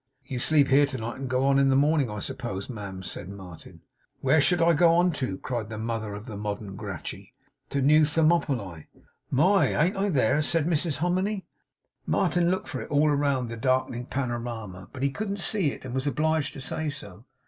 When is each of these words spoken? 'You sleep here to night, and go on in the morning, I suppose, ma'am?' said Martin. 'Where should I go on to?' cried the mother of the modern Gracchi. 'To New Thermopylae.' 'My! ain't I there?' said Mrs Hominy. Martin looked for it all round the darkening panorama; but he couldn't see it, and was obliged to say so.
'You 0.25 0.39
sleep 0.39 0.69
here 0.69 0.87
to 0.87 0.97
night, 0.97 1.19
and 1.19 1.29
go 1.29 1.45
on 1.45 1.59
in 1.59 1.69
the 1.69 1.75
morning, 1.75 2.09
I 2.09 2.21
suppose, 2.21 2.71
ma'am?' 2.71 3.03
said 3.03 3.29
Martin. 3.29 3.81
'Where 4.19 4.41
should 4.41 4.59
I 4.59 4.73
go 4.73 4.89
on 4.95 5.11
to?' 5.11 5.37
cried 5.37 5.69
the 5.69 5.77
mother 5.77 6.15
of 6.15 6.25
the 6.25 6.35
modern 6.35 6.75
Gracchi. 6.75 7.35
'To 7.69 7.83
New 7.83 8.05
Thermopylae.' 8.05 8.87
'My! 9.29 9.67
ain't 9.85 9.95
I 9.95 10.09
there?' 10.09 10.41
said 10.41 10.65
Mrs 10.65 10.95
Hominy. 10.95 11.45
Martin 12.07 12.49
looked 12.49 12.67
for 12.69 12.81
it 12.81 12.89
all 12.89 13.11
round 13.11 13.47
the 13.49 13.57
darkening 13.57 14.07
panorama; 14.07 14.89
but 14.91 15.03
he 15.03 15.11
couldn't 15.11 15.37
see 15.37 15.69
it, 15.71 15.85
and 15.85 15.93
was 15.93 16.07
obliged 16.07 16.53
to 16.53 16.61
say 16.61 16.89
so. 16.89 17.25